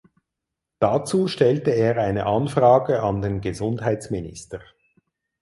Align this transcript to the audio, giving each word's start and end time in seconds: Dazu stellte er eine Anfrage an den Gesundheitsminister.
Dazu 0.79 1.27
stellte 1.27 1.69
er 1.75 1.95
eine 1.97 2.25
Anfrage 2.25 3.03
an 3.03 3.21
den 3.21 3.39
Gesundheitsminister. 3.39 4.59